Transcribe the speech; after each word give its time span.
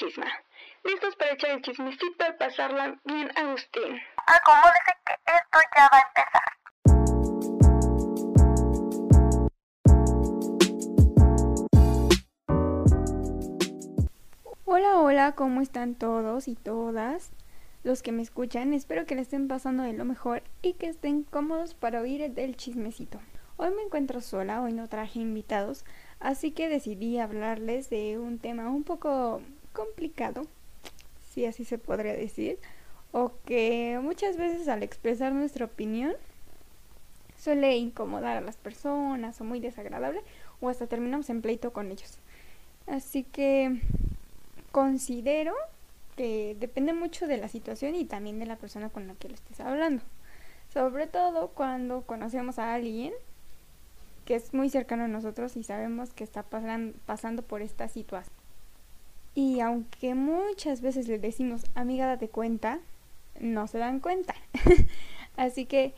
chisma. 0.00 0.26
¿Listos 0.84 1.14
para 1.16 1.34
echar 1.34 1.50
el 1.50 1.60
chismecito 1.60 2.24
y 2.26 2.32
pasarla 2.38 2.98
bien, 3.04 3.30
Agustín? 3.36 4.00
Acomódese 4.26 4.92
que 5.04 5.12
esto 5.26 5.58
ya 5.76 5.88
va 5.92 5.98
a 5.98 6.04
empezar. 6.08 6.42
Hola, 14.64 15.00
hola, 15.00 15.32
¿cómo 15.34 15.60
están 15.60 15.94
todos 15.96 16.48
y 16.48 16.54
todas? 16.54 17.32
Los 17.82 18.02
que 18.02 18.12
me 18.12 18.22
escuchan, 18.22 18.72
espero 18.72 19.04
que 19.04 19.14
le 19.14 19.20
estén 19.20 19.48
pasando 19.48 19.82
de 19.82 19.92
lo 19.92 20.06
mejor 20.06 20.42
y 20.62 20.74
que 20.74 20.86
estén 20.86 21.24
cómodos 21.24 21.74
para 21.74 22.00
oír 22.00 22.22
el 22.22 22.56
chismecito. 22.56 23.20
Hoy 23.58 23.70
me 23.74 23.82
encuentro 23.82 24.22
sola, 24.22 24.62
hoy 24.62 24.72
no 24.72 24.88
traje 24.88 25.18
invitados, 25.18 25.84
así 26.20 26.52
que 26.52 26.70
decidí 26.70 27.18
hablarles 27.18 27.90
de 27.90 28.18
un 28.18 28.38
tema 28.38 28.70
un 28.70 28.84
poco 28.84 29.42
complicado, 29.72 30.46
si 31.32 31.46
así 31.46 31.64
se 31.64 31.78
podría 31.78 32.12
decir, 32.12 32.58
o 33.12 33.32
que 33.44 33.98
muchas 34.02 34.36
veces 34.36 34.68
al 34.68 34.82
expresar 34.82 35.32
nuestra 35.32 35.64
opinión 35.64 36.14
suele 37.36 37.76
incomodar 37.76 38.36
a 38.36 38.40
las 38.40 38.56
personas 38.56 39.40
o 39.40 39.44
muy 39.44 39.60
desagradable 39.60 40.22
o 40.60 40.68
hasta 40.68 40.86
terminamos 40.86 41.30
en 41.30 41.42
pleito 41.42 41.72
con 41.72 41.90
ellos. 41.90 42.18
Así 42.86 43.24
que 43.24 43.80
considero 44.72 45.54
que 46.16 46.56
depende 46.60 46.92
mucho 46.92 47.26
de 47.26 47.38
la 47.38 47.48
situación 47.48 47.94
y 47.94 48.04
también 48.04 48.38
de 48.38 48.46
la 48.46 48.56
persona 48.56 48.90
con 48.90 49.06
la 49.06 49.14
que 49.14 49.28
lo 49.28 49.34
estés 49.34 49.60
hablando. 49.60 50.02
Sobre 50.72 51.06
todo 51.06 51.48
cuando 51.48 52.02
conocemos 52.02 52.58
a 52.58 52.74
alguien 52.74 53.12
que 54.24 54.36
es 54.36 54.54
muy 54.54 54.70
cercano 54.70 55.04
a 55.04 55.08
nosotros 55.08 55.56
y 55.56 55.64
sabemos 55.64 56.12
que 56.12 56.22
está 56.22 56.44
pasando 56.44 57.42
por 57.42 57.62
esta 57.62 57.88
situación. 57.88 58.39
Y 59.34 59.60
aunque 59.60 60.14
muchas 60.14 60.80
veces 60.80 61.08
le 61.08 61.18
decimos, 61.18 61.64
amiga, 61.74 62.06
date 62.06 62.28
cuenta, 62.28 62.80
no 63.38 63.66
se 63.66 63.78
dan 63.78 64.00
cuenta. 64.00 64.34
Así 65.36 65.66
que 65.66 65.94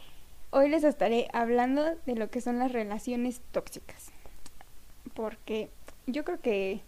hoy 0.50 0.68
les 0.68 0.84
estaré 0.84 1.28
hablando 1.32 1.96
de 2.06 2.14
lo 2.14 2.30
que 2.30 2.40
son 2.40 2.58
las 2.58 2.72
relaciones 2.72 3.40
tóxicas. 3.52 4.10
Porque 5.14 5.70
yo 6.06 6.24
creo 6.24 6.40
que 6.40 6.80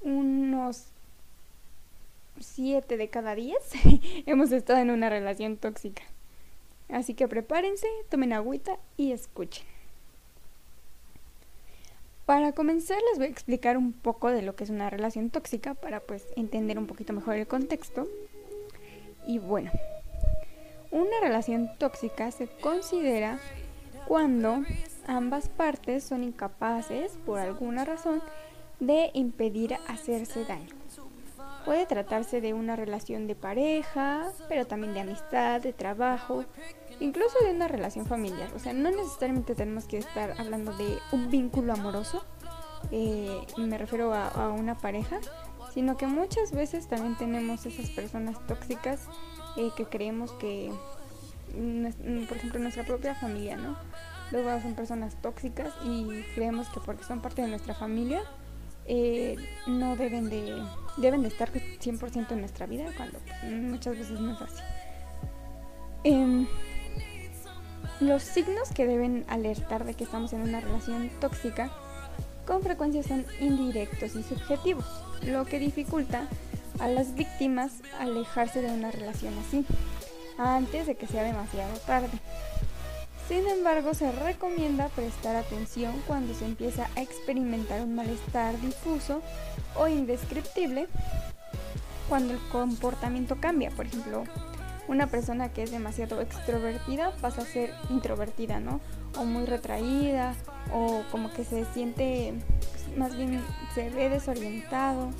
unos 0.00 0.86
7 2.40 2.96
de 2.96 3.08
cada 3.08 3.34
10 3.34 3.58
hemos 4.26 4.52
estado 4.52 4.80
en 4.80 4.90
una 4.90 5.08
relación 5.08 5.56
tóxica. 5.56 6.02
Así 6.88 7.14
que 7.14 7.28
prepárense, 7.28 7.86
tomen 8.08 8.32
agüita 8.32 8.78
y 8.96 9.12
escuchen. 9.12 9.64
Para 12.28 12.52
comenzar 12.52 12.98
les 13.08 13.16
voy 13.16 13.28
a 13.28 13.30
explicar 13.30 13.78
un 13.78 13.94
poco 13.94 14.30
de 14.30 14.42
lo 14.42 14.54
que 14.54 14.62
es 14.62 14.68
una 14.68 14.90
relación 14.90 15.30
tóxica 15.30 15.72
para 15.72 16.00
pues 16.00 16.26
entender 16.36 16.78
un 16.78 16.86
poquito 16.86 17.14
mejor 17.14 17.36
el 17.36 17.46
contexto. 17.46 18.06
Y 19.26 19.38
bueno, 19.38 19.70
una 20.90 21.20
relación 21.22 21.70
tóxica 21.78 22.30
se 22.30 22.46
considera 22.46 23.40
cuando 24.06 24.62
ambas 25.06 25.48
partes 25.48 26.04
son 26.04 26.22
incapaces 26.22 27.12
por 27.24 27.38
alguna 27.38 27.86
razón 27.86 28.22
de 28.78 29.10
impedir 29.14 29.78
hacerse 29.88 30.44
daño. 30.44 30.76
Puede 31.64 31.86
tratarse 31.86 32.42
de 32.42 32.52
una 32.52 32.76
relación 32.76 33.26
de 33.26 33.36
pareja, 33.36 34.26
pero 34.50 34.66
también 34.66 34.92
de 34.92 35.00
amistad, 35.00 35.62
de 35.62 35.72
trabajo, 35.72 36.44
incluso 37.00 37.38
de 37.44 37.52
una 37.52 37.68
relación 37.68 38.06
familiar. 38.06 38.50
O 38.54 38.58
sea, 38.58 38.72
no 38.72 38.90
necesariamente 38.90 39.54
tenemos 39.54 39.84
que 39.84 39.98
estar 39.98 40.34
hablando 40.38 40.76
de 40.76 40.98
un 41.12 41.30
vínculo 41.30 41.72
amoroso, 41.72 42.24
eh, 42.90 43.40
me 43.56 43.76
refiero 43.76 44.14
a, 44.14 44.50
una 44.50 44.76
pareja, 44.76 45.18
sino 45.74 45.96
que 45.96 46.06
muchas 46.06 46.52
veces 46.52 46.88
también 46.88 47.16
tenemos 47.16 47.66
esas 47.66 47.90
personas 47.90 48.36
tóxicas 48.46 49.06
eh, 49.56 49.70
que 49.76 49.84
creemos 49.84 50.32
que, 50.32 50.72
por 52.28 52.36
ejemplo, 52.36 52.60
nuestra 52.60 52.84
propia 52.84 53.14
familia, 53.14 53.56
¿no? 53.56 53.76
Luego 54.30 54.60
son 54.60 54.74
personas 54.74 55.20
tóxicas 55.20 55.72
y 55.84 56.22
creemos 56.34 56.68
que 56.68 56.80
porque 56.80 57.04
son 57.04 57.20
parte 57.20 57.42
de 57.42 57.48
nuestra 57.48 57.74
familia, 57.74 58.22
eh, 58.86 59.36
no 59.66 59.96
deben 59.96 60.30
de, 60.30 60.62
deben 60.96 61.22
de 61.22 61.28
estar 61.28 61.50
100% 61.52 62.32
en 62.32 62.40
nuestra 62.40 62.66
vida, 62.66 62.90
cuando 62.96 63.18
muchas 63.42 63.98
veces 63.98 64.20
no 64.20 64.32
es 64.32 64.42
así. 64.42 64.62
Em, 66.04 66.46
los 68.00 68.22
signos 68.22 68.70
que 68.70 68.86
deben 68.86 69.24
alertar 69.28 69.84
de 69.84 69.94
que 69.94 70.04
estamos 70.04 70.32
en 70.32 70.42
una 70.42 70.60
relación 70.60 71.10
tóxica 71.20 71.70
con 72.46 72.62
frecuencia 72.62 73.02
son 73.02 73.26
indirectos 73.40 74.16
y 74.16 74.22
subjetivos, 74.22 74.86
lo 75.22 75.44
que 75.44 75.58
dificulta 75.58 76.26
a 76.78 76.88
las 76.88 77.14
víctimas 77.14 77.72
alejarse 78.00 78.62
de 78.62 78.70
una 78.70 78.90
relación 78.90 79.34
así, 79.46 79.66
antes 80.38 80.86
de 80.86 80.94
que 80.94 81.06
sea 81.06 81.24
demasiado 81.24 81.76
tarde. 81.80 82.18
Sin 83.28 83.46
embargo, 83.46 83.92
se 83.92 84.10
recomienda 84.10 84.88
prestar 84.88 85.36
atención 85.36 85.92
cuando 86.06 86.32
se 86.32 86.46
empieza 86.46 86.88
a 86.96 87.02
experimentar 87.02 87.82
un 87.82 87.94
malestar 87.94 88.58
difuso 88.62 89.20
o 89.76 89.86
indescriptible, 89.86 90.86
cuando 92.08 92.32
el 92.32 92.40
comportamiento 92.50 93.36
cambia, 93.38 93.70
por 93.70 93.84
ejemplo, 93.84 94.24
una 94.88 95.06
persona 95.06 95.52
que 95.52 95.62
es 95.62 95.70
demasiado 95.70 96.20
extrovertida 96.20 97.12
pasa 97.20 97.42
a 97.42 97.44
ser 97.44 97.72
introvertida, 97.90 98.58
¿no? 98.58 98.80
O 99.16 99.24
muy 99.24 99.44
retraída, 99.44 100.34
o 100.72 101.02
como 101.10 101.32
que 101.32 101.44
se 101.44 101.64
siente, 101.66 102.34
más 102.96 103.16
bien 103.16 103.42
se 103.74 103.90
ve 103.90 104.08
desorientado. 104.08 105.10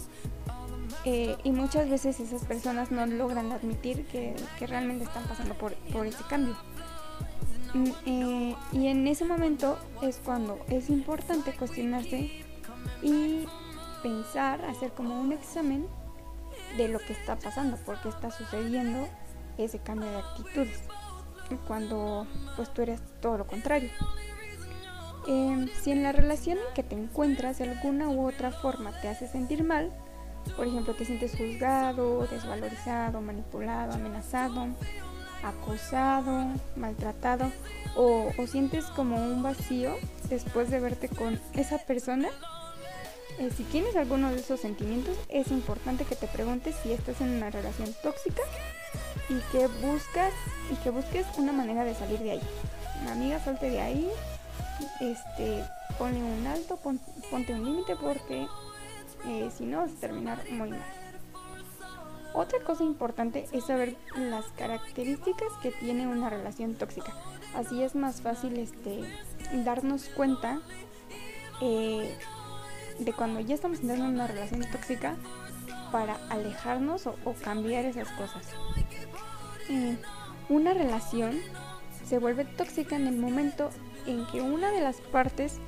Eh, 1.04 1.36
y 1.44 1.52
muchas 1.52 1.88
veces 1.88 2.18
esas 2.18 2.44
personas 2.44 2.90
no 2.90 3.06
logran 3.06 3.52
admitir 3.52 4.04
que, 4.06 4.34
realmente 4.60 5.04
están 5.04 5.24
pasando 5.24 5.54
por, 5.54 5.74
por 5.92 6.06
ese 6.06 6.24
cambio. 6.28 6.56
Mm, 7.74 7.90
eh, 8.06 8.56
y 8.72 8.86
en 8.86 9.06
ese 9.06 9.26
momento 9.26 9.78
es 10.02 10.20
cuando 10.24 10.58
es 10.70 10.88
importante 10.88 11.52
cuestionarse 11.52 12.42
y 13.02 13.44
pensar, 14.02 14.64
hacer 14.64 14.92
como 14.92 15.20
un 15.20 15.32
examen 15.32 15.86
de 16.76 16.88
lo 16.88 16.98
que 16.98 17.12
está 17.12 17.36
pasando, 17.36 17.76
por 17.78 18.00
qué 18.00 18.08
está 18.08 18.30
sucediendo 18.30 19.06
ese 19.64 19.78
cambio 19.78 20.10
de 20.10 20.18
actitudes, 20.18 20.80
cuando 21.66 22.26
pues 22.56 22.72
tú 22.72 22.82
eres 22.82 23.00
todo 23.20 23.38
lo 23.38 23.46
contrario. 23.46 23.90
Em, 25.26 25.68
si 25.82 25.90
en 25.90 26.02
la 26.02 26.12
relación 26.12 26.56
en 26.58 26.74
que 26.74 26.82
te 26.82 26.94
encuentras 26.94 27.58
de 27.58 27.64
alguna 27.64 28.08
u 28.08 28.26
otra 28.26 28.50
forma 28.50 28.98
te 29.00 29.08
hace 29.08 29.28
sentir 29.28 29.62
mal, 29.62 29.92
por 30.56 30.66
ejemplo 30.66 30.94
te 30.94 31.04
sientes 31.04 31.36
juzgado, 31.36 32.26
desvalorizado, 32.28 33.20
manipulado, 33.20 33.92
amenazado, 33.92 34.68
acosado, 35.42 36.46
maltratado 36.76 37.52
o, 37.96 38.32
sientes 38.46 38.86
como 38.86 39.16
un 39.16 39.42
vacío 39.42 39.96
después 40.28 40.70
de 40.70 40.80
verte 40.80 41.08
con 41.08 41.38
esa 41.54 41.78
persona, 41.78 42.28
eh, 43.38 43.50
si 43.56 43.64
tienes 43.64 43.96
alguno 43.96 44.30
de 44.30 44.38
esos 44.38 44.60
sentimientos, 44.60 45.16
es 45.28 45.50
importante 45.50 46.04
que 46.04 46.16
te 46.16 46.26
preguntes 46.26 46.74
si 46.82 46.92
estás 46.92 47.20
en 47.20 47.30
una 47.30 47.50
relación 47.50 47.90
tóxica 48.02 48.42
y 49.28 49.40
que 49.52 49.66
buscas 49.66 50.32
y 50.70 50.76
que 50.76 50.90
busques 50.90 51.26
una 51.36 51.52
manera 51.52 51.84
de 51.84 51.94
salir 51.94 52.18
de 52.20 52.32
ahí. 52.32 52.42
Amiga, 53.10 53.38
salte 53.40 53.70
de 53.70 53.80
ahí, 53.80 54.10
este, 55.00 55.64
ponle 55.98 56.22
un 56.22 56.46
alto, 56.46 56.76
ponte 56.76 57.54
un 57.54 57.64
límite 57.64 57.96
porque 57.96 58.46
eh, 59.26 59.50
si 59.56 59.64
no 59.64 59.78
vas 59.78 59.92
a 59.92 60.00
terminar 60.00 60.38
muy 60.50 60.70
mal. 60.70 60.84
Otra 62.34 62.60
cosa 62.60 62.84
importante 62.84 63.48
es 63.52 63.66
saber 63.66 63.96
las 64.16 64.46
características 64.56 65.48
que 65.62 65.70
tiene 65.72 66.06
una 66.06 66.30
relación 66.30 66.74
tóxica. 66.74 67.12
Así 67.54 67.82
es 67.82 67.94
más 67.94 68.20
fácil 68.20 68.58
este, 68.58 69.02
darnos 69.64 70.04
cuenta 70.10 70.60
eh, 71.60 72.16
de 72.98 73.12
cuando 73.12 73.40
ya 73.40 73.54
estamos 73.54 73.80
entrando 73.80 74.04
en 74.04 74.14
una 74.14 74.26
relación 74.26 74.60
tóxica 74.70 75.16
para 75.90 76.18
alejarnos 76.28 77.06
o 77.06 77.34
cambiar 77.42 77.86
esas 77.86 78.08
cosas 78.10 78.44
una 80.48 80.74
relación 80.74 81.40
se 82.06 82.18
vuelve 82.18 82.44
tóxica 82.44 82.96
en 82.96 83.06
el 83.06 83.16
momento 83.16 83.70
en 84.06 84.26
que 84.26 84.40
una 84.40 84.70
de 84.70 84.80
las 84.80 84.96
partes 84.96 85.58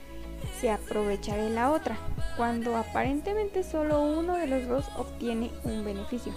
se 0.60 0.70
aprovecha 0.70 1.36
de 1.36 1.50
la 1.50 1.70
otra, 1.70 1.98
cuando 2.36 2.76
aparentemente 2.76 3.62
solo 3.62 4.00
uno 4.02 4.36
de 4.36 4.46
los 4.46 4.66
dos 4.66 4.86
obtiene 4.96 5.50
un 5.64 5.84
beneficio. 5.84 6.32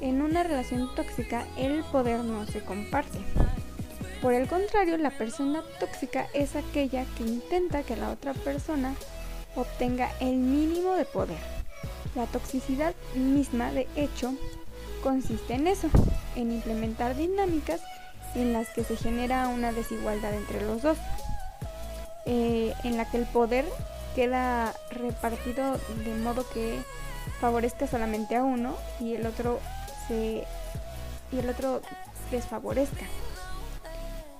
En 0.00 0.20
una 0.20 0.42
relación 0.42 0.94
tóxica 0.94 1.46
el 1.56 1.82
poder 1.84 2.20
no 2.20 2.44
se 2.46 2.62
comparte. 2.62 3.18
Por 4.20 4.34
el 4.34 4.48
contrario, 4.48 4.98
la 4.98 5.10
persona 5.10 5.62
tóxica 5.80 6.26
es 6.34 6.54
aquella 6.54 7.04
que 7.16 7.24
intenta 7.24 7.82
que 7.82 7.96
la 7.96 8.10
otra 8.10 8.34
persona 8.34 8.94
obtenga 9.56 10.10
el 10.20 10.36
mínimo 10.36 10.92
de 10.92 11.04
poder. 11.04 11.38
La 12.14 12.26
toxicidad 12.26 12.94
misma, 13.14 13.72
de 13.72 13.88
hecho, 13.96 14.34
consiste 15.02 15.54
en 15.54 15.66
eso, 15.66 15.88
en 16.36 16.52
implementar 16.52 17.16
dinámicas 17.16 17.80
en 18.34 18.52
las 18.52 18.68
que 18.70 18.84
se 18.84 18.96
genera 18.96 19.48
una 19.48 19.72
desigualdad 19.72 20.34
entre 20.34 20.64
los 20.64 20.82
dos, 20.82 20.98
eh, 22.26 22.74
en 22.84 22.96
la 22.96 23.10
que 23.10 23.18
el 23.18 23.26
poder 23.26 23.66
queda 24.14 24.74
repartido 24.90 25.78
de 26.04 26.14
modo 26.22 26.48
que 26.50 26.80
favorezca 27.40 27.86
solamente 27.86 28.36
a 28.36 28.44
uno 28.44 28.74
y 29.00 29.14
el 29.14 29.26
otro 29.26 29.60
se 30.06 30.44
y 31.32 31.38
el 31.38 31.48
otro 31.48 31.80
desfavorezca. 32.30 33.06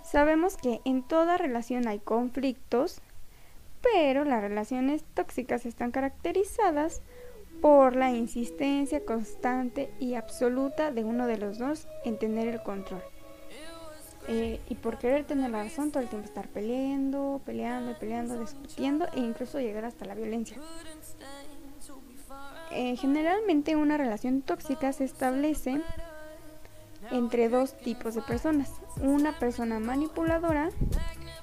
Sabemos 0.04 0.56
que 0.56 0.80
en 0.84 1.02
toda 1.02 1.38
relación 1.38 1.88
hay 1.88 1.98
conflictos, 1.98 3.00
pero 3.80 4.24
las 4.24 4.42
relaciones 4.42 5.02
tóxicas 5.14 5.64
están 5.64 5.90
caracterizadas 5.90 7.00
por 7.62 7.94
la 7.94 8.10
insistencia 8.10 9.04
constante 9.04 9.94
y 10.00 10.14
absoluta 10.14 10.90
de 10.90 11.04
uno 11.04 11.28
de 11.28 11.38
los 11.38 11.58
dos 11.58 11.86
en 12.04 12.18
tener 12.18 12.48
el 12.48 12.60
control. 12.60 13.02
Eh, 14.28 14.60
y 14.68 14.74
por 14.74 14.98
querer 14.98 15.24
tener 15.24 15.50
la 15.50 15.62
razón 15.62 15.92
todo 15.92 16.02
el 16.02 16.08
tiempo 16.08 16.26
estar 16.26 16.48
peleando, 16.48 17.40
peleando, 17.46 17.96
peleando, 17.98 18.38
discutiendo 18.40 19.06
e 19.14 19.20
incluso 19.20 19.60
llegar 19.60 19.84
hasta 19.84 20.04
la 20.04 20.14
violencia. 20.14 20.56
Eh, 22.72 22.96
generalmente 22.96 23.76
una 23.76 23.96
relación 23.96 24.42
tóxica 24.42 24.92
se 24.92 25.04
establece 25.04 25.80
entre 27.12 27.48
dos 27.48 27.76
tipos 27.78 28.14
de 28.14 28.22
personas. 28.22 28.72
Una 29.00 29.38
persona 29.38 29.78
manipuladora 29.78 30.70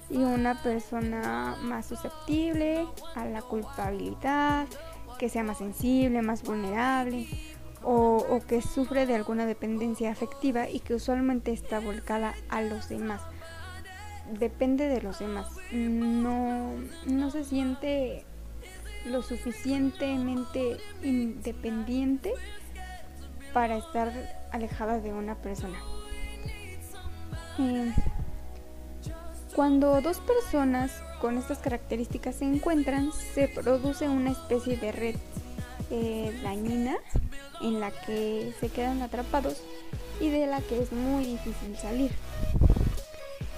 y 0.10 0.18
una 0.18 0.62
persona 0.64 1.56
más 1.62 1.86
susceptible 1.86 2.86
a 3.16 3.26
la 3.26 3.42
culpabilidad, 3.42 4.68
que 5.20 5.30
sea 5.30 5.44
más 5.44 5.60
sensible, 5.60 6.24
más 6.24 6.42
vulnerable 6.42 7.28
o, 7.84 8.42
que 8.48 8.62
sufre 8.62 9.06
de 9.06 9.16
alguna 9.16 9.46
dependencia 9.46 10.12
afectiva 10.12 10.70
y 10.70 10.80
que 10.80 10.96
usualmente 10.96 11.52
está 11.52 11.80
volcada 11.80 12.34
a 12.50 12.62
los 12.62 12.90
demás. 12.90 13.22
Depende 14.40 14.88
de 14.88 15.02
los 15.02 15.20
demás. 15.20 15.48
No, 15.72 16.72
no 17.06 17.32
se 17.32 17.44
siente 17.44 18.26
lo 19.06 19.22
suficientemente 19.22 20.78
independiente 21.04 22.34
para 23.54 23.78
estar 23.78 24.12
alejada 24.52 25.00
de 25.00 25.14
una 25.14 25.36
persona. 25.36 25.80
Eh, 27.60 27.94
cuando 29.60 30.00
dos 30.00 30.20
personas 30.20 30.90
con 31.20 31.38
estas 31.38 31.58
características 31.58 32.36
se 32.36 32.46
encuentran, 32.46 33.12
se 33.34 33.50
produce 33.50 34.08
una 34.08 34.32
especie 34.32 34.78
de 34.78 34.94
red 34.94 35.16
eh, 35.92 36.40
dañina 36.42 36.96
en 37.60 37.82
la 37.82 37.92
que 37.92 38.54
se 38.62 38.70
quedan 38.70 39.02
atrapados 39.02 39.62
y 40.22 40.30
de 40.30 40.48
la 40.48 40.62
que 40.62 40.82
es 40.82 40.94
muy 40.94 41.26
difícil 41.26 41.76
salir. 41.76 42.10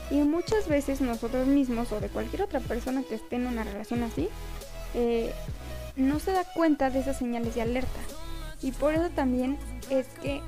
Y 0.10 0.16
muchas 0.22 0.68
veces 0.68 1.02
nosotros 1.02 1.46
mismos 1.46 1.92
o 1.92 2.00
de 2.00 2.10
cualquier 2.10 2.42
otra 2.42 2.62
persona 2.62 3.04
que 3.08 3.14
esté 3.14 3.36
en 3.36 3.46
una 3.46 3.64
relación 3.64 4.02
así, 4.02 4.28
eh, 4.96 5.32
no 5.98 6.20
se 6.20 6.32
da 6.32 6.46
cuenta 6.56 6.90
de 6.90 7.02
esas 7.02 7.20
señales 7.20 7.54
de 7.54 7.62
alerta. 7.62 8.00
Y 8.64 8.72
por 8.72 8.96
eso 8.96 9.12
también 9.12 9.60
es 9.92 10.08
que 10.24 10.42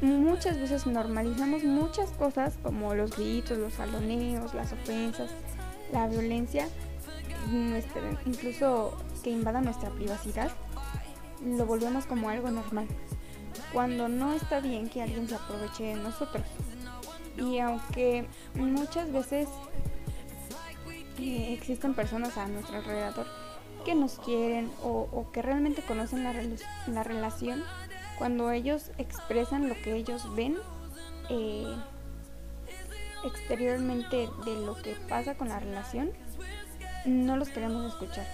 muchas 0.00 0.58
veces 0.58 0.86
normalizamos 0.86 1.64
muchas 1.64 2.10
cosas 2.10 2.54
como 2.62 2.94
los 2.94 3.16
gritos, 3.16 3.58
los 3.58 3.74
saloneos, 3.74 4.54
las 4.54 4.72
ofensas, 4.72 5.30
la 5.92 6.06
violencia, 6.06 6.68
incluso 8.26 8.96
que 9.22 9.30
invada 9.30 9.60
nuestra 9.60 9.90
privacidad, 9.90 10.50
lo 11.44 11.66
volvemos 11.66 12.06
como 12.06 12.28
algo 12.28 12.50
normal. 12.50 12.86
Cuando 13.72 14.08
no 14.08 14.32
está 14.32 14.60
bien 14.60 14.88
que 14.88 15.02
alguien 15.02 15.28
se 15.28 15.34
aproveche 15.34 15.84
de 15.84 15.94
nosotros. 15.94 16.44
Y 17.36 17.58
aunque 17.58 18.26
muchas 18.54 19.12
veces 19.12 19.48
eh, 21.18 21.52
existen 21.52 21.94
personas 21.94 22.36
a 22.36 22.46
nuestro 22.46 22.76
alrededor 22.76 23.26
que 23.84 23.94
nos 23.94 24.18
quieren 24.18 24.70
o, 24.82 25.26
que 25.32 25.42
realmente 25.42 25.82
conocen 25.82 26.24
la, 26.24 26.34
la, 26.88 27.02
relación, 27.02 27.62
cuando 28.18 28.50
ellos 28.50 28.90
expresan 28.98 29.68
lo 29.68 29.74
que 29.76 29.94
ellos 29.94 30.34
ven 30.34 30.56
eh, 31.30 31.74
exteriormente 33.24 34.28
de 34.44 34.56
lo 34.66 34.74
que 34.76 34.96
pasa 35.08 35.36
con 35.36 35.48
la 35.48 35.58
relación, 35.58 36.10
no 37.04 37.36
los 37.36 37.48
queremos 37.48 37.92
escuchar. 37.92 38.26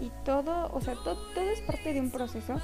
Y 0.00 0.10
todo, 0.24 0.70
o 0.72 0.80
sea, 0.80 0.94
todo, 0.94 1.16
todo 1.34 1.44
es 1.50 1.60
parte 1.62 1.92
de 1.92 2.00
un 2.00 2.10
proceso, 2.10 2.60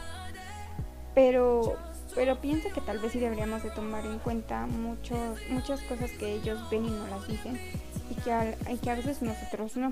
pero, 1.14 1.76
pero 2.14 2.40
pienso 2.40 2.68
que 2.74 2.80
tal 2.80 2.98
vez 2.98 3.12
sí 3.12 3.18
deberíamos 3.18 3.62
de 3.62 3.70
tomar 3.70 4.04
en 4.04 4.18
cuenta 4.18 4.66
muchos, 4.66 5.38
muchas 5.50 5.80
cosas 5.82 6.10
que 6.12 6.34
ellos 6.34 6.58
ven 6.70 6.86
y 6.86 6.90
no 6.90 7.06
las 7.08 7.26
dicen 7.26 7.58
y 8.10 8.14
que, 8.16 8.56
y 8.70 8.76
que 8.78 8.90
a 8.90 8.94
veces 8.94 9.22
nosotros 9.22 9.76
no. 9.76 9.90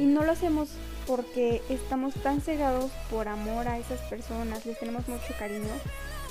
Y 0.00 0.06
no 0.06 0.24
lo 0.24 0.32
hacemos 0.32 0.70
porque 1.06 1.60
estamos 1.68 2.14
tan 2.14 2.40
cegados 2.40 2.90
por 3.10 3.28
amor 3.28 3.68
a 3.68 3.76
esas 3.76 4.00
personas, 4.08 4.64
les 4.64 4.78
tenemos 4.78 5.06
mucho 5.06 5.34
cariño, 5.38 5.68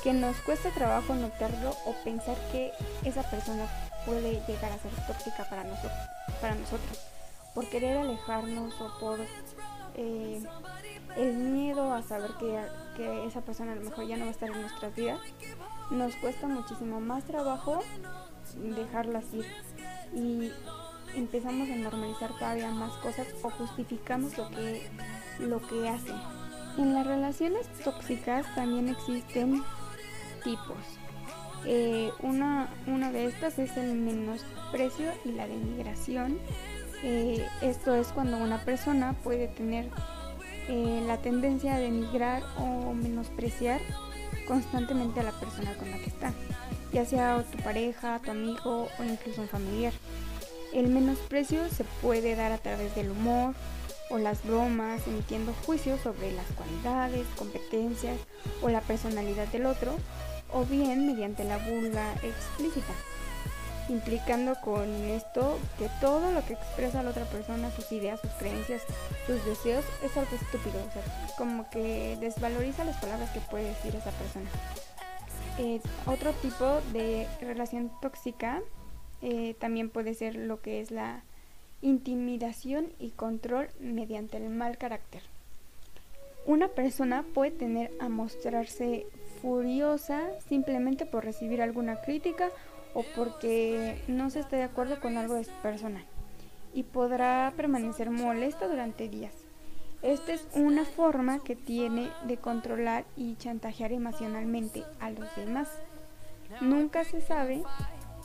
que 0.01 0.12
nos 0.12 0.36
cuesta 0.38 0.71
trabajo 0.71 1.13
notarlo 1.13 1.69
o 1.86 1.94
pensar 2.04 2.36
que 2.51 2.71
esa 3.06 3.21
persona 3.30 3.68
puede 4.07 4.42
llegar 4.48 4.71
a 4.71 4.80
ser 4.80 4.92
tóxica 5.06 5.48
para, 5.48 5.66
nosotros, 5.66 5.92
para 6.42 6.56
nosotros. 6.56 7.00
Por 7.54 7.69
querer 7.69 7.98
alejarnos 7.98 8.74
o 8.81 9.00
por 9.00 9.19
eh, 9.95 10.42
el 11.16 11.33
miedo 11.36 11.94
a 11.94 12.01
saber 12.01 12.31
que, 12.39 12.60
que 12.98 13.27
esa 13.27 13.42
persona 13.42 13.74
a 13.74 13.75
lo 13.75 13.81
mejor 13.81 14.07
ya 14.07 14.18
no 14.18 14.24
va 14.24 14.30
a 14.30 14.33
estar 14.33 14.50
en 14.50 14.62
nuestras 14.62 14.95
vidas, 14.95 15.19
nos 15.92 16.16
cuesta 16.16 16.48
muchísimo 16.48 17.00
más 17.00 17.24
trabajo 17.24 17.83
dejarlas 18.56 19.25
ir. 19.31 19.45
Y 20.16 20.51
empezamos 21.19 21.69
a 21.69 21.75
normalizar 21.75 22.31
todavía 22.38 22.71
más 22.71 22.92
cosas 22.94 23.27
o 23.44 23.50
justificamos 23.50 24.38
lo 24.38 24.50
que, 24.50 24.88
lo 25.39 25.62
que 25.68 25.88
hacen. 25.88 26.16
En 26.77 26.94
las 26.94 27.06
relaciones 27.06 27.68
tóxicas 27.83 28.45
también 28.56 28.89
existen 28.89 29.63
tipos. 30.44 30.77
Eh, 31.66 32.10
una, 32.21 32.69
una 32.88 33.12
de 33.12 33.25
estas 33.25 33.60
es 33.60 33.75
el 33.77 33.95
menosprecio 33.95 35.12
y 35.25 35.33
la 35.33 35.48
denigración. 35.48 36.38
Eh, 37.04 37.45
esto 37.62 37.94
es 37.95 38.07
cuando 38.07 38.38
una 38.38 38.63
persona 38.63 39.13
puede 39.24 39.48
tener 39.48 39.89
eh, 40.68 41.04
la 41.06 41.18
tendencia 41.18 41.75
a 41.75 41.80
denigrar 41.80 42.44
o 42.57 42.94
menospreciar 42.94 43.81
constantemente 44.48 45.19
a 45.19 45.24
la 45.24 45.31
persona 45.31 45.73
con 45.76 45.92
la 45.92 45.97
que 45.97 46.07
está, 46.07 46.33
ya 46.92 47.06
sea 47.06 47.44
tu 47.44 47.57
pareja, 47.59 48.19
tu 48.19 48.31
amigo 48.31 48.88
o 48.97 49.04
incluso 49.04 49.42
un 49.42 49.47
familiar. 49.47 49.94
El 50.73 50.88
menosprecio 50.88 51.68
se 51.69 51.83
puede 52.02 52.35
dar 52.35 52.52
a 52.52 52.59
través 52.59 52.94
del 52.95 53.09
humor 53.11 53.56
o 54.09 54.18
las 54.18 54.44
bromas, 54.44 55.07
emitiendo 55.07 55.54
juicios 55.66 55.99
sobre 56.02 56.31
las 56.31 56.45
cualidades, 56.56 57.26
competencias 57.38 58.18
o 58.61 58.69
la 58.69 58.81
personalidad 58.81 59.47
del 59.47 59.66
otro, 59.66 59.95
o 60.52 60.66
bien 60.66 61.07
mediante 61.07 61.44
la 61.44 61.57
burla 61.57 62.14
explícita, 62.23 62.94
implicando 63.88 64.56
con 64.61 64.88
esto 65.06 65.57
que 65.78 65.90
todo 66.02 66.31
lo 66.31 66.45
que 66.45 66.54
expresa 66.54 67.04
la 67.04 67.11
otra 67.11 67.26
persona, 67.26 67.71
sus 67.71 67.92
ideas, 67.92 68.19
sus 68.19 68.31
creencias, 68.31 68.83
sus 69.26 69.44
deseos, 69.45 69.85
es 70.04 70.16
algo 70.18 70.35
estúpido, 70.35 70.80
o 70.88 70.92
sea, 70.92 71.35
como 71.38 71.69
que 71.69 72.18
desvaloriza 72.19 72.83
las 72.83 72.97
palabras 72.97 73.30
que 73.31 73.40
puede 73.42 73.69
decir 73.69 73.95
esa 73.95 74.11
persona. 74.11 74.49
Eh, 75.57 75.81
otro 76.06 76.31
tipo 76.33 76.80
de 76.94 77.28
relación 77.42 77.92
tóxica 78.02 78.61
eh, 79.21 79.56
también 79.59 79.90
puede 79.90 80.14
ser 80.14 80.35
lo 80.35 80.61
que 80.61 80.81
es 80.81 80.92
la 80.92 81.23
intimidación 81.81 82.88
y 82.99 83.11
control 83.11 83.69
mediante 83.80 84.38
el 84.38 84.49
mal 84.49 84.78
carácter. 84.78 85.21
Una 86.45 86.69
persona 86.69 87.23
puede 87.33 87.52
tener 87.52 87.92
a 87.99 88.09
mostrarse 88.09 89.06
furiosa 89.42 90.21
simplemente 90.47 91.06
por 91.06 91.23
recibir 91.23 91.61
alguna 91.61 92.02
crítica 92.02 92.49
o 92.94 93.04
porque 93.16 94.02
no 94.07 94.30
se 94.30 94.40
está 94.40 94.57
de 94.57 94.64
acuerdo 94.64 94.99
con 94.99 95.18
algo 95.18 95.35
de 95.35 95.44
su 95.44 95.54
persona 95.61 96.04
y 96.73 96.83
podrá 96.83 97.54
permanecer 97.56 98.09
molesta 98.09 98.68
durante 98.68 99.09
días. 99.09 99.33
Esta 100.02 100.33
es 100.33 100.47
una 100.54 100.85
forma 100.85 101.40
que 101.40 101.56
tiene 101.56 102.09
de 102.23 102.38
controlar 102.38 103.04
y 103.18 103.35
chantajear 103.35 103.92
emocionalmente 103.92 104.83
a 104.99 105.09
los 105.11 105.28
demás. 105.35 105.69
Nunca 106.61 107.04
se 107.04 107.21
sabe 107.21 107.64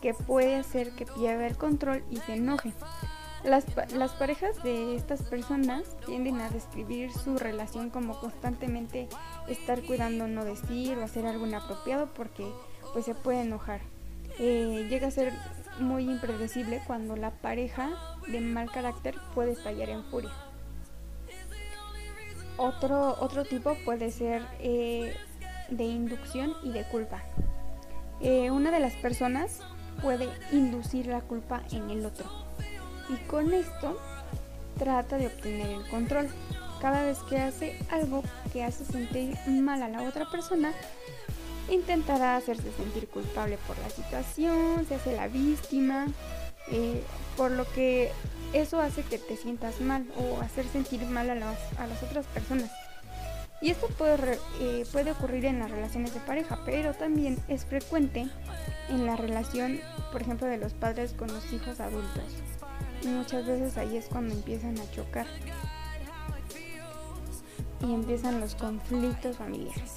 que 0.05 0.13
puede 0.13 0.57
hacer 0.57 0.91
que 0.91 1.07
pierda 1.07 1.47
el 1.47 1.57
control 1.57 2.05
y 2.11 2.19
se 2.19 2.35
enoje. 2.35 2.75
Las, 3.43 3.65
las, 3.95 4.11
parejas 4.13 4.63
de 4.63 4.97
estas 4.97 5.23
personas 5.23 5.97
tienden 6.05 6.43
a 6.43 6.51
describir 6.51 7.11
su 7.11 7.39
relación 7.39 7.89
como 7.89 8.21
constantemente 8.21 9.09
estar 9.49 9.81
cuidando 9.81 10.29
no 10.29 10.45
decir 10.45 10.99
o 10.99 11.05
hacer 11.05 11.25
algo 11.25 11.47
inapropiado 11.47 12.13
porque 12.13 12.47
pues 12.93 13.07
se 13.07 13.15
puede 13.15 13.41
enojar. 13.41 13.81
Eh, 14.39 14.89
llega 14.91 15.09
a 15.09 15.11
ser 15.11 15.33
muy 15.81 16.05
impredecible 16.05 16.83
cuando 16.87 17.17
la 17.17 17.31
pareja 17.31 17.89
de 18.29 18.43
mal 18.43 18.71
carácter 18.71 19.15
puede 19.35 19.53
estallar 19.53 19.89
en 19.89 20.05
furia. 20.05 20.33
Otro, 22.59 23.17
otro 23.21 23.47
tipo 23.47 23.75
puede 23.87 24.11
ser 24.11 24.43
eh, 24.61 25.17
de 25.71 25.85
inducción 25.85 26.53
y 26.63 26.73
de 26.73 26.85
culpa. 26.85 27.23
Eh, 28.21 28.51
una 28.51 28.71
de 28.71 28.81
las 28.81 28.93
personas 28.97 29.63
puede 30.03 30.29
inducir 30.53 31.07
la 31.07 31.21
culpa 31.21 31.63
en 31.73 31.91
el 31.91 32.07
otro. 32.07 32.27
Y 33.09 33.17
con 33.27 33.53
esto 33.53 33.99
trata 34.79 35.17
de 35.17 35.27
obtener 35.27 35.71
el 35.71 35.89
control, 35.89 36.29
cada 36.81 37.05
vez 37.05 37.19
que 37.31 37.39
hace 37.39 37.79
algo 37.91 38.23
que 38.53 38.65
hace 38.65 38.85
sentir 38.85 39.37
mal 39.47 39.83
a 39.83 39.89
la 39.89 40.03
otra 40.03 40.31
persona, 40.31 40.73
intentará 41.71 42.37
hacerse 42.37 42.71
sentir 42.73 43.09
culpable 43.09 43.59
por 43.67 43.79
la 43.79 43.91
situación, 43.91 44.85
se 44.87 44.97
hace 44.97 45.17
la 45.17 45.29
víctima, 45.29 46.07
eh, 46.71 47.03
por 47.37 47.51
lo 47.51 47.71
que 47.73 48.11
eso 48.53 48.81
hace 48.81 49.03
que 49.03 49.19
te 49.19 49.37
sientas 49.37 49.81
mal 49.81 50.07
o 50.17 50.41
hacer 50.41 50.67
sentir 50.67 51.05
mal 51.07 51.31
a 51.31 51.35
las, 51.35 51.59
a 51.79 51.87
las 51.87 52.03
otras 52.03 52.27
personas. 52.27 52.71
Y 53.65 53.71
esto 53.71 53.89
puede, 53.97 54.39
eh, 54.61 54.85
puede 54.93 55.13
ocurrir 55.13 55.47
en 55.47 55.59
las 55.59 55.71
relaciones 55.71 56.13
de 56.13 56.21
pareja, 56.21 56.61
pero 56.67 56.93
también 56.93 57.39
es 57.49 57.65
frecuente 57.65 58.29
en 58.91 59.07
la 59.07 59.17
relación, 59.17 59.81
por 60.13 60.21
ejemplo, 60.21 60.47
de 60.47 60.59
los 60.59 60.75
padres 60.75 61.15
con 61.15 61.33
los 61.33 61.51
hijos 61.51 61.81
adultos. 61.81 62.25
Muchas 63.07 63.47
veces 63.47 63.79
ahí 63.79 63.97
es 63.97 64.05
cuando 64.09 64.35
empiezan 64.35 64.79
a 64.79 64.91
chocar 64.91 65.27
y 67.81 67.95
empiezan 67.95 68.39
los 68.39 68.55
conflictos 68.55 69.39
familiares. 69.39 69.95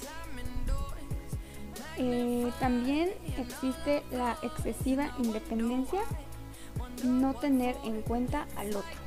Eh, 1.98 2.50
también 2.60 3.10
existe 3.36 4.02
la 4.12 4.38
excesiva 4.42 5.14
independencia, 5.18 6.00
no 7.04 7.34
tener 7.34 7.76
en 7.84 8.00
cuenta 8.00 8.48
al 8.56 8.68
otro. 8.68 8.98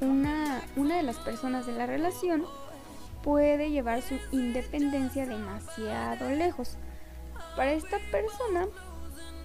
Una, 0.00 0.62
una 0.76 0.96
de 0.96 1.02
las 1.02 1.18
personas 1.18 1.66
de 1.66 1.72
la 1.72 1.84
relación 1.84 2.46
puede 3.28 3.70
llevar 3.70 4.00
su 4.00 4.14
independencia 4.32 5.26
demasiado 5.26 6.30
lejos. 6.30 6.78
Para 7.56 7.72
esta 7.72 7.98
persona, 8.10 8.66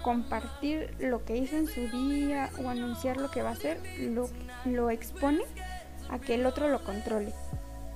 compartir 0.01 0.95
lo 0.99 1.25
que 1.25 1.35
hizo 1.35 1.57
en 1.57 1.67
su 1.67 1.89
día 1.89 2.49
o 2.63 2.69
anunciar 2.69 3.17
lo 3.17 3.29
que 3.29 3.41
va 3.41 3.49
a 3.49 3.51
hacer 3.51 3.81
lo, 3.99 4.29
lo 4.63 4.89
expone 4.89 5.43
a 6.09 6.17
que 6.17 6.35
el 6.35 6.45
otro 6.45 6.69
lo 6.69 6.81
controle 6.85 7.33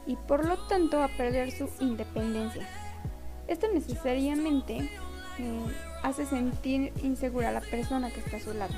y 0.06 0.18
por 0.18 0.46
lo 0.46 0.58
tanto 0.68 1.02
a 1.02 1.08
perder 1.08 1.52
su 1.52 1.70
independencia. 1.80 2.68
Esto 3.48 3.68
necesariamente 3.74 4.90
eh, 5.40 5.62
hace 6.04 6.26
sentir 6.26 6.92
insegura 7.02 7.48
a 7.48 7.54
la 7.54 7.62
persona 7.62 8.12
que 8.12 8.20
está 8.20 8.36
a 8.36 8.42
su 8.42 8.54
lado. 8.54 8.74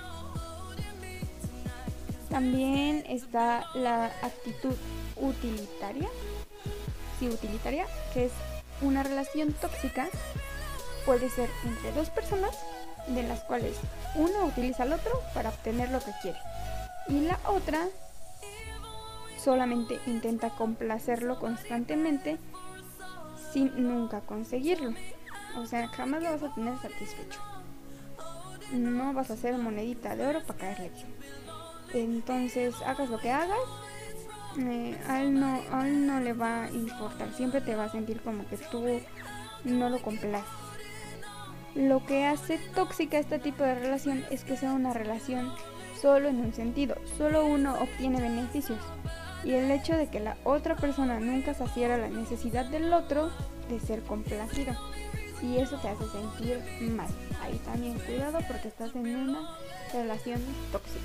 También 2.29 3.03
está 3.07 3.65
la 3.73 4.11
actitud 4.21 4.75
utilitaria, 5.15 6.07
utilitaria, 7.27 7.85
que 8.13 8.25
es 8.25 8.31
una 8.81 9.03
relación 9.03 9.53
tóxica, 9.53 10.07
puede 11.05 11.29
ser 11.29 11.49
entre 11.65 11.91
dos 11.91 12.09
personas, 12.09 12.55
de 13.07 13.23
las 13.23 13.41
cuales 13.41 13.75
uno 14.15 14.45
utiliza 14.45 14.83
al 14.83 14.93
otro 14.93 15.21
para 15.33 15.49
obtener 15.49 15.89
lo 15.89 15.99
que 15.99 16.11
quiere 16.21 16.38
y 17.09 17.21
la 17.21 17.39
otra 17.45 17.88
solamente 19.43 19.99
intenta 20.05 20.51
complacerlo 20.51 21.39
constantemente 21.39 22.38
sin 23.51 23.88
nunca 23.88 24.21
conseguirlo. 24.21 24.93
O 25.57 25.65
sea, 25.65 25.88
jamás 25.88 26.21
lo 26.21 26.31
vas 26.31 26.43
a 26.43 26.53
tener 26.53 26.77
satisfecho. 26.77 27.39
No 28.71 29.13
vas 29.13 29.31
a 29.31 29.33
hacer 29.33 29.57
monedita 29.57 30.15
de 30.15 30.27
oro 30.27 30.43
para 30.43 30.59
caerle 30.59 30.89
bien. 30.89 31.07
Entonces, 31.93 32.75
hagas 32.85 33.09
lo 33.09 33.17
que 33.19 33.31
hagas, 33.31 33.57
eh, 34.57 34.97
a, 35.07 35.21
él 35.21 35.39
no, 35.39 35.61
a 35.71 35.83
no 35.83 36.19
le 36.19 36.33
va 36.33 36.63
a 36.63 36.71
importar. 36.71 37.31
Siempre 37.33 37.61
te 37.61 37.75
va 37.75 37.85
a 37.85 37.91
sentir 37.91 38.21
como 38.21 38.47
que 38.47 38.57
tú 38.57 38.83
no 39.63 39.89
lo 39.89 40.01
complaces. 40.01 40.49
Lo 41.75 42.05
que 42.05 42.25
hace 42.25 42.59
tóxica 42.73 43.19
este 43.19 43.39
tipo 43.39 43.63
de 43.63 43.75
relación 43.75 44.25
es 44.31 44.43
que 44.43 44.57
sea 44.57 44.73
una 44.73 44.93
relación 44.93 45.53
solo 46.01 46.29
en 46.29 46.39
un 46.39 46.53
sentido. 46.53 46.95
Solo 47.17 47.45
uno 47.45 47.75
obtiene 47.75 48.19
beneficios 48.19 48.79
y 49.43 49.53
el 49.53 49.71
hecho 49.71 49.95
de 49.95 50.07
que 50.07 50.19
la 50.19 50.37
otra 50.43 50.75
persona 50.75 51.19
nunca 51.19 51.53
saciara 51.53 51.97
la 51.97 52.09
necesidad 52.09 52.65
del 52.65 52.91
otro 52.91 53.29
de 53.69 53.79
ser 53.79 54.01
complacido. 54.03 54.73
Y 55.41 55.57
eso 55.57 55.77
te 55.77 55.87
hace 55.87 56.03
sentir 56.09 56.61
mal. 56.91 57.07
Ahí 57.41 57.57
también 57.59 57.97
cuidado 57.99 58.39
porque 58.47 58.67
estás 58.67 58.93
en 58.95 59.15
una 59.15 59.55
relación 59.93 60.41
tóxica. 60.71 60.99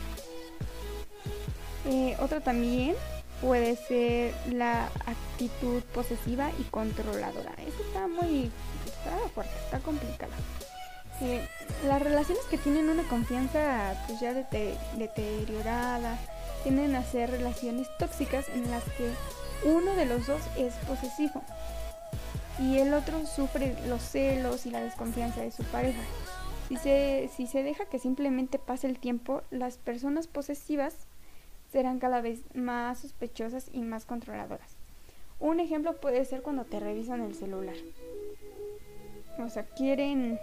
Eh, 1.87 2.17
también 2.43 2.97
puede 3.41 3.77
ser 3.77 4.35
la 4.51 4.87
actitud 5.07 5.83
posesiva 5.95 6.51
y 6.59 6.63
controladora. 6.65 7.53
Eso 7.67 7.83
está 7.87 8.07
muy 8.07 8.51
está 8.87 9.29
fuerte, 9.35 9.53
está 9.65 9.79
complicada. 9.81 10.33
Eh, 11.21 11.47
las 11.87 12.03
relaciones 12.03 12.45
que 12.47 12.59
tienen 12.59 12.89
una 12.89 13.05
confianza 13.05 13.95
pues 14.07 14.21
ya 14.21 14.35
deteriorada, 14.35 16.19
tienden 16.65 16.95
a 16.97 17.05
ser 17.05 17.31
relaciones 17.31 17.87
tóxicas 17.99 18.49
en 18.49 18.71
las 18.71 18.83
que 18.85 19.11
uno 19.65 19.95
de 19.95 20.07
los 20.07 20.27
dos 20.27 20.41
es 20.57 20.75
posesivo 20.87 21.43
y 22.59 22.79
el 22.79 22.95
otro 22.95 23.27
sufre 23.27 23.77
los 23.87 24.03
celos 24.03 24.67
y 24.67 24.71
la 24.71 24.81
desconfianza 24.81 25.43
de 25.43 25.51
su 25.51 25.63
pareja. 25.65 26.01
Si 26.69 26.77
se, 26.77 27.31
si 27.37 27.47
se 27.47 27.63
deja 27.63 27.85
que 27.85 27.99
simplemente 27.99 28.59
pase 28.59 28.87
el 28.87 28.99
tiempo, 28.99 29.43
las 29.51 29.77
personas 29.77 30.27
posesivas 30.27 30.95
serán 31.75 31.99
cada 31.99 32.21
vez 32.21 32.45
más 32.55 33.01
sospechosas 33.01 33.69
y 33.73 33.81
más 33.83 34.05
controladoras. 34.05 34.77
Un 35.41 35.59
ejemplo 35.59 35.97
puede 35.97 36.25
ser 36.25 36.41
cuando 36.41 36.65
te 36.65 36.79
revisan 36.79 37.21
el 37.21 37.35
celular. 37.35 37.75
O 39.41 39.49
sea, 39.49 39.65
quieren, 39.65 40.39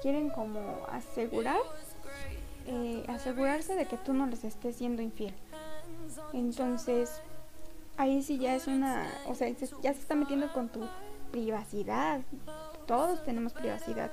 quieren 0.00 0.30
como 0.30 0.86
asegurar 0.90 1.60
eh, 2.66 3.04
asegurarse 3.08 3.74
de 3.74 3.84
que 3.84 3.98
tú 3.98 4.14
no 4.14 4.26
les 4.28 4.44
estés 4.44 4.76
siendo 4.76 5.02
infiel. 5.02 5.34
Entonces, 6.32 7.20
ahí 7.98 8.22
sí 8.22 8.38
ya 8.38 8.54
es 8.54 8.66
una, 8.66 9.12
o 9.26 9.34
sea, 9.34 9.46
ya 9.48 9.92
se 9.92 10.00
está 10.00 10.14
metiendo 10.14 10.50
con 10.54 10.70
tu 10.70 10.88
privacidad. 11.32 12.22
Todos 12.86 13.22
tenemos 13.24 13.52
privacidad 13.52 14.10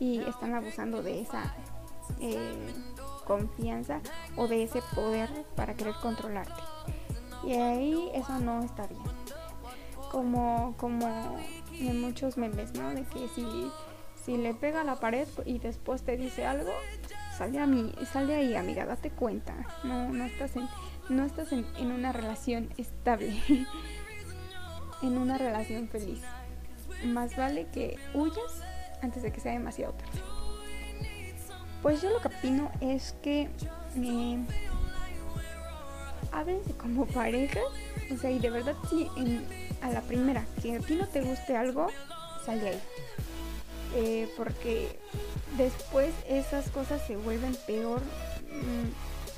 y 0.00 0.20
están 0.22 0.52
abusando 0.52 1.00
de 1.00 1.20
esa 1.20 1.54
eh, 2.18 2.58
confianza 3.30 4.00
o 4.36 4.48
de 4.48 4.64
ese 4.64 4.82
poder 4.92 5.30
para 5.54 5.74
querer 5.74 5.94
controlarte. 6.02 6.60
Y 7.44 7.52
ahí 7.52 8.10
eso 8.12 8.40
no 8.40 8.64
está 8.64 8.88
bien. 8.88 9.02
Como, 10.10 10.74
como 10.76 11.38
en 11.78 12.00
muchos 12.00 12.36
memes, 12.36 12.74
¿no? 12.74 12.90
De 12.90 13.04
que 13.04 13.28
si, 13.28 13.70
si 14.24 14.36
le 14.36 14.52
pega 14.52 14.80
a 14.80 14.84
la 14.84 14.96
pared 14.96 15.28
y 15.44 15.60
después 15.60 16.02
te 16.02 16.16
dice 16.16 16.44
algo, 16.44 16.72
sal 17.38 17.52
de, 17.52 17.64
mí, 17.68 17.94
sal 18.12 18.28
ahí, 18.30 18.56
amiga, 18.56 18.84
date 18.84 19.10
cuenta. 19.10 19.54
No, 19.84 20.08
no 20.08 20.24
estás 20.24 20.56
en, 20.56 20.68
no 21.08 21.24
estás 21.24 21.52
en, 21.52 21.64
en 21.78 21.92
una 21.92 22.10
relación 22.10 22.70
estable, 22.78 23.40
en 25.02 25.18
una 25.18 25.38
relación 25.38 25.86
feliz. 25.86 26.20
Más 27.04 27.36
vale 27.36 27.68
que 27.68 27.96
huyas 28.12 28.64
antes 29.02 29.22
de 29.22 29.30
que 29.30 29.38
sea 29.38 29.52
demasiado 29.52 29.92
tarde. 29.92 30.29
Pues 31.82 32.02
yo 32.02 32.10
lo 32.10 32.20
que 32.20 32.28
opino 32.28 32.70
es 32.80 33.14
que 33.22 33.48
eh, 33.96 34.38
como 36.76 37.06
pareja. 37.14 37.60
O 38.12 38.16
sea, 38.16 38.30
y 38.30 38.38
de 38.38 38.50
verdad, 38.50 38.74
si 38.88 39.08
a 39.82 39.90
la 39.90 40.00
primera, 40.02 40.44
que 40.60 40.76
a 40.76 40.80
ti 40.80 40.94
no 40.94 41.06
te 41.06 41.22
guste 41.22 41.56
algo, 41.56 41.88
sal 42.44 42.60
de 42.60 42.70
ahí. 42.70 42.80
Eh, 43.94 44.28
porque 44.36 44.98
después 45.56 46.12
esas 46.28 46.68
cosas 46.70 47.00
se 47.06 47.16
vuelven 47.16 47.56
peor 47.66 48.00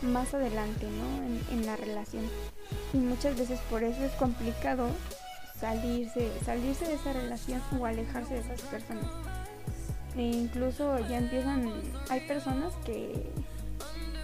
mm, 0.03 0.13
más 0.13 0.35
adelante, 0.35 0.87
¿no? 0.87 1.53
En, 1.53 1.67
la 1.67 1.77
relación. 1.77 2.25
Y 2.93 2.99
muchas 2.99 3.37
veces 3.39 3.61
por 3.71 3.83
eso 3.83 4.03
es 4.05 4.13
complicado 4.13 4.89
salirse, 5.59 6.31
salirse 6.45 6.87
de 6.87 6.95
esa 6.95 7.13
relación 7.13 7.63
o 7.79 7.87
alejarse 7.87 8.35
de 8.35 8.41
esas 8.41 8.61
personas. 8.63 9.07
E 10.16 10.23
incluso 10.23 10.99
ya 11.09 11.19
empiezan, 11.19 11.73
hay 12.11 12.21
personas 12.21 12.75
que, 12.85 13.31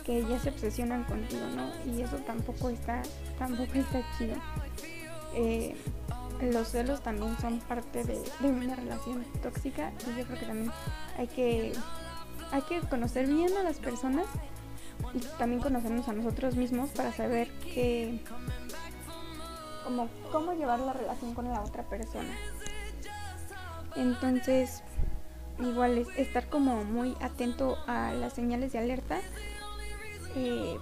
que 0.04 0.24
ya 0.24 0.38
se 0.38 0.50
obsesionan 0.50 1.04
contigo, 1.04 1.46
¿no? 1.54 1.70
Y 1.90 2.02
eso 2.02 2.16
tampoco 2.18 2.68
está, 2.68 3.02
tampoco 3.38 3.72
está 3.74 4.02
chido. 4.16 4.36
Eh, 5.34 5.76
los 6.40 6.68
celos 6.68 7.02
también 7.02 7.36
son 7.40 7.58
parte 7.60 8.04
de, 8.04 8.22
una 8.40 8.76
relación 8.76 9.24
tóxica 9.42 9.92
y 10.06 10.18
yo 10.18 10.26
creo 10.26 10.38
que 10.38 10.46
también 10.46 10.72
hay 11.16 11.26
que, 11.26 11.72
hay 12.52 12.62
que 12.62 12.80
conocer 12.80 13.26
bien 13.26 13.56
a 13.56 13.62
las 13.62 13.78
personas 13.78 14.26
y 15.14 15.20
también 15.38 15.60
conocernos 15.60 16.08
a 16.08 16.12
nosotros 16.12 16.56
mismos 16.56 16.90
para 16.90 17.12
saber 17.12 17.50
que, 17.60 18.22
como, 19.84 20.08
cómo 20.32 20.52
llevar 20.52 20.80
la 20.80 20.92
relación 20.92 21.34
con 21.34 21.48
la 21.48 21.62
otra 21.62 21.82
persona. 21.84 22.34
Entonces, 23.96 24.82
igual 25.60 25.98
es 25.98 26.08
estar 26.16 26.48
como 26.48 26.84
muy 26.84 27.16
atento 27.20 27.76
a 27.86 28.12
las 28.12 28.34
señales 28.34 28.72
de 28.72 28.78
alerta 28.78 29.20
eh, 30.36 30.76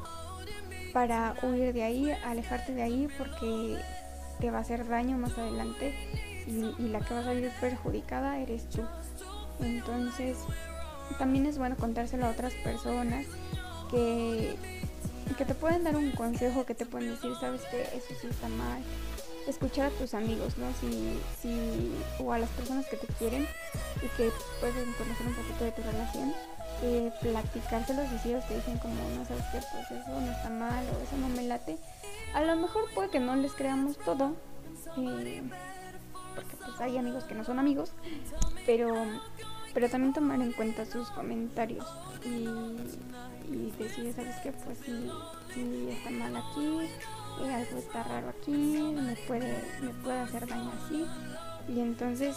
para 0.93 1.35
huir 1.43 1.73
de 1.73 1.83
ahí, 1.83 2.11
alejarte 2.25 2.75
de 2.75 2.83
ahí, 2.83 3.09
porque 3.19 3.79
te 4.41 4.51
va 4.51 4.59
a 4.59 4.61
hacer 4.61 4.87
daño 4.87 5.17
más 5.19 5.37
adelante 5.39 5.95
y, 6.47 6.89
la 6.89 7.01
que 7.01 7.15
va 7.15 7.21
a 7.21 7.25
salir 7.25 7.51
perjudicada 7.61 8.39
eres 8.39 8.69
tú. 8.69 8.83
Entonces, 9.61 10.39
también 11.19 11.47
es 11.47 11.59
bueno 11.59 11.77
contárselo 11.77 12.27
a 12.27 12.31
otras 12.31 12.53
personas 12.55 13.27
que, 13.91 14.55
que 15.37 15.45
te 15.45 15.55
pueden 15.55 15.85
dar 15.85 15.97
un 15.97 16.13
consejo, 16.13 16.65
que 16.65 16.75
te 16.75 16.87
pueden 16.87 17.11
decir, 17.11 17.33
sabes 17.41 17.63
que 17.71 17.83
eso 17.83 18.15
sí 18.21 18.29
está 18.29 18.49
mal, 18.49 18.83
escuchar 19.47 19.87
a 19.87 19.91
tus 19.91 20.15
amigos, 20.15 20.59
¿no? 20.59 20.67
Si, 20.81 21.19
si, 21.41 21.93
o 22.19 22.33
a 22.33 22.39
las 22.39 22.51
personas 22.51 22.87
que 22.87 22.97
te 22.97 23.07
quieren 23.07 23.47
y 23.97 24.09
que 24.17 24.31
pueden 24.61 24.93
conocer 24.95 25.27
un 25.27 25.35
poquito 25.35 25.65
de 25.65 25.73
tu 25.73 25.83
relación, 25.83 26.35
eh, 26.83 27.11
platicárselos 27.23 28.07
y 28.13 28.19
si 28.19 28.29
ellos 28.31 28.47
te 28.47 28.57
dicen 28.57 28.79
como, 28.79 28.95
no 29.17 29.25
sabes 29.25 29.45
qué, 29.53 29.61
pues 29.73 30.03
eso 30.03 30.21
no 30.21 30.31
está 30.31 30.51
mal 30.51 30.85
o 30.85 31.03
eso 31.03 31.17
no 31.19 31.29
me 31.29 31.43
late, 31.45 31.79
a 32.35 32.43
lo 32.43 32.57
mejor 32.57 32.85
puede 32.95 33.09
que 33.09 33.21
no 33.21 33.35
les 33.37 33.53
creamos 33.53 33.97
todo, 33.99 34.35
eh, 34.99 35.43
porque 36.35 36.57
pues 36.57 36.81
hay 36.81 36.99
amigos 36.99 37.25
que 37.25 37.35
no 37.35 37.45
son 37.45 37.59
amigos, 37.59 37.93
pero, 38.67 38.95
pero 39.73 39.89
también 39.89 40.13
tomar 40.13 40.41
en 40.41 40.53
cuenta 40.53 40.85
sus 40.85 41.09
comentarios 41.11 41.87
y, 42.25 42.47
y 43.51 43.73
decir, 43.79 44.13
¿sabes 44.15 44.37
qué? 44.43 44.53
Pues 44.53 44.79
sí, 44.85 45.11
sí 45.55 45.89
está 45.91 46.11
mal 46.11 46.37
aquí, 46.37 46.91
eh, 47.45 47.55
algo 47.55 47.79
está 47.79 48.03
raro 48.03 48.29
aquí, 48.31 48.53
me 48.53 49.17
puede, 49.27 49.63
me 49.83 49.91
puede 50.03 50.19
hacer 50.21 50.47
daño 50.47 50.73
así. 50.85 51.07
Y 51.69 51.81
entonces 51.81 52.37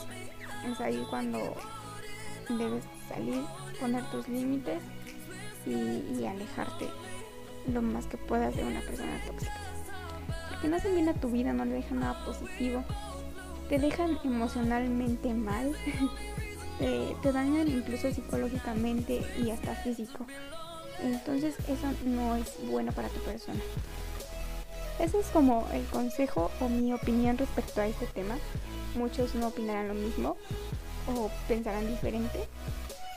es 0.70 0.80
ahí 0.82 1.06
cuando 1.10 1.56
debes 2.50 2.84
salir, 3.08 3.44
poner 3.80 4.04
tus 4.12 4.28
límites 4.28 4.82
y, 5.66 6.26
alejarte 6.26 6.88
lo 7.72 7.82
más 7.82 8.06
que 8.08 8.18
puedas 8.18 8.56
de 8.56 8.64
una 8.64 8.82
persona 8.82 9.22
tóxica. 9.26 9.54
Porque 10.50 10.68
no 10.68 10.78
hacen 10.78 10.96
bien 10.96 11.10
a 11.10 11.14
tu 11.14 11.30
vida, 11.30 11.54
no 11.54 11.66
le 11.66 11.76
dejan 11.76 12.00
nada 12.00 12.26
positivo. 12.26 12.84
Te 13.68 13.78
dejan 13.78 14.18
emocionalmente 14.24 15.34
mal, 15.34 15.76
te, 16.80 17.16
te 17.22 17.32
dañan 17.32 17.68
incluso 17.68 18.12
psicológicamente 18.12 19.22
y 19.38 19.52
hasta 19.52 19.76
físico. 19.76 20.26
Entonces 21.02 21.56
eso 21.68 21.88
no 22.06 22.36
es 22.36 22.56
bueno 22.68 22.92
para 22.92 23.10
tu 23.10 23.20
persona. 23.20 23.60
Ese 25.00 25.20
es 25.20 25.28
como 25.28 25.68
el 25.72 25.86
consejo 25.86 26.52
o 26.60 26.68
mi 26.68 26.94
opinión 26.94 27.38
respecto 27.38 27.82
a 27.82 27.88
este 27.88 28.06
tema. 28.08 28.38
Muchos 28.96 29.34
no 29.34 29.48
opinarán 29.48 29.88
lo 29.88 29.94
mismo 29.94 30.36
o 31.08 31.30
pensarán 31.48 31.88
diferente. 31.88 32.48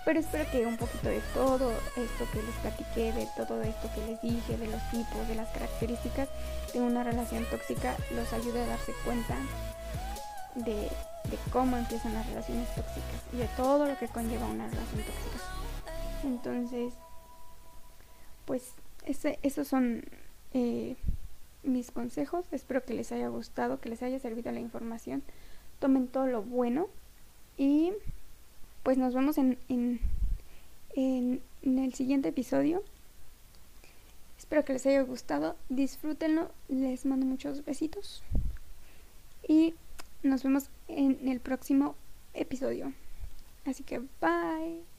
Pero 0.05 0.19
espero 0.19 0.51
que 0.51 0.67
un 0.67 0.77
poquito 0.77 1.09
de 1.09 1.21
todo 1.33 1.71
esto 1.71 2.27
que 2.33 2.43
les 2.43 2.55
platiqué, 2.57 3.13
de 3.13 3.29
todo 3.37 3.63
esto 3.63 3.89
que 3.95 4.07
les 4.07 4.21
dije, 4.21 4.57
de 4.57 4.67
los 4.67 4.91
tipos, 4.91 5.29
de 5.29 5.37
las 5.37 5.49
características 5.51 6.29
de 6.73 6.81
una 6.81 7.05
relación 7.05 7.45
tóxica, 7.51 7.97
los 8.15 8.33
ayude 8.33 8.63
a 8.63 8.67
darse 8.67 8.93
cuenta 9.05 9.37
de, 10.57 10.89
cómo 11.53 11.77
empiezan 11.77 12.15
las 12.15 12.27
relaciones 12.27 12.69
tóxicas 12.75 13.23
y 13.33 13.37
de 13.37 13.47
todo 13.57 13.87
lo 13.87 13.97
que 13.97 14.09
conlleva 14.09 14.47
una 14.47 14.67
relación 14.67 15.03
tóxica. 15.03 15.45
Entonces, 16.25 16.95
pues 18.45 18.75
esos 19.43 19.69
son 19.69 20.05
eh, 20.53 20.97
mis 21.63 21.91
consejos. 21.91 22.45
Espero 22.53 22.85
que 22.85 22.95
les 22.95 23.13
haya 23.13 23.29
gustado, 23.29 23.81
que 23.81 23.89
les 23.89 24.03
haya 24.03 24.19
servido 24.19 24.53
la 24.53 24.61
información. 24.61 25.23
Tomen 25.79 26.09
todo 26.09 26.27
lo 26.27 26.43
bueno 26.43 26.89
y 27.57 27.93
pues 28.83 28.99
nos 28.99 29.15
vemos 29.15 29.39
en, 29.39 29.59
en, 29.69 30.01
en, 30.95 31.43
en 31.63 31.79
el 31.79 31.95
siguiente 31.95 32.29
episodio. 32.29 32.83
Espero 34.39 34.65
que 34.65 34.73
les 34.73 34.87
haya 34.87 35.03
gustado. 35.03 35.57
Disfrútenlo. 35.69 36.51
Les 36.69 37.07
mando 37.07 37.27
muchos 37.27 37.65
besitos. 37.65 38.23
Y 39.47 39.75
nos 40.23 40.43
vemos 40.43 40.69
en 40.89 41.29
el 41.29 41.41
próximo 41.41 41.95
episodio. 42.35 42.93
Así 43.65 43.85
que 43.85 44.01
bye. 44.21 44.92